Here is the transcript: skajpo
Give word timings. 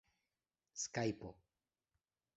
skajpo 0.83 1.29